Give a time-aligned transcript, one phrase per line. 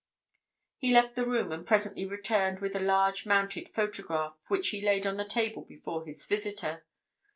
[0.79, 5.05] He left the room and presently returned with a large mounted photograph which he laid
[5.05, 6.83] on the table before his visitor.